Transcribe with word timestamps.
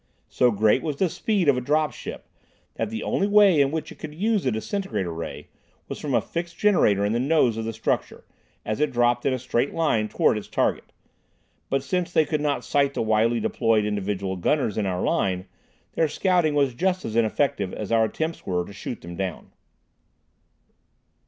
So 0.29 0.49
great 0.49 0.81
was 0.81 0.95
the 0.95 1.09
speed 1.09 1.47
of 1.47 1.57
a 1.57 1.61
drop 1.61 1.93
ship, 1.93 2.25
that 2.73 2.89
the 2.89 3.03
only 3.03 3.27
way 3.27 3.61
in 3.61 3.69
which 3.69 3.91
it 3.91 3.99
could 3.99 4.15
use 4.15 4.43
a 4.47 4.51
disintegrator 4.51 5.13
ray 5.13 5.45
was 5.87 5.99
from 5.99 6.15
a 6.15 6.21
fixed 6.21 6.57
generator 6.57 7.05
in 7.05 7.13
the 7.13 7.19
nose 7.19 7.55
of 7.55 7.65
the 7.65 7.71
structure, 7.71 8.23
as 8.65 8.79
it 8.79 8.91
dropped 8.91 9.27
in 9.27 9.31
a 9.33 9.37
straight 9.37 9.75
line 9.75 10.09
toward 10.09 10.39
its 10.39 10.47
target. 10.47 10.85
But 11.69 11.83
since 11.83 12.11
they 12.11 12.25
could 12.25 12.41
not 12.41 12.65
sight 12.65 12.95
the 12.95 13.03
widely 13.03 13.39
deployed 13.39 13.85
individual 13.85 14.37
gunners 14.37 14.75
in 14.75 14.87
our 14.87 15.03
line, 15.03 15.45
their 15.93 16.07
scouting 16.07 16.55
was 16.55 16.73
just 16.73 17.05
as 17.05 17.15
ineffective 17.15 17.71
as 17.71 17.91
our 17.91 18.05
attempts 18.05 18.43
were 18.43 18.65
to 18.65 18.73
shoot 18.73 19.01
them 19.01 19.15
down. 19.15 19.51